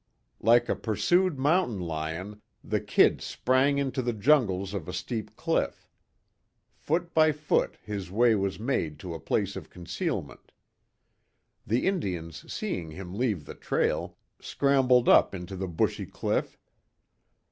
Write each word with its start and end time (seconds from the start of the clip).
Like 0.39 0.67
a 0.67 0.75
pursued 0.75 1.37
mountain 1.37 1.79
lion, 1.79 2.41
the 2.63 2.79
"Kid" 2.81 3.21
sprang 3.21 3.77
into 3.77 4.01
the 4.01 4.13
jungles 4.13 4.73
of 4.73 4.87
a 4.87 4.93
steep 4.93 5.35
cliff. 5.35 5.87
Foot 6.73 7.13
by 7.13 7.31
foot 7.31 7.77
his 7.83 8.09
way 8.09 8.33
was 8.33 8.59
made 8.59 8.97
to 8.97 9.13
a 9.13 9.19
place 9.19 9.55
of 9.55 9.69
concealment. 9.69 10.53
The 11.67 11.85
Indians 11.85 12.51
seeing 12.51 12.89
him 12.89 13.13
leave 13.13 13.45
the 13.45 13.53
trail, 13.53 14.17
scrambled 14.39 15.07
up 15.07 15.35
into 15.35 15.55
the 15.55 15.67
bushy 15.67 16.07
cliff. 16.07 16.57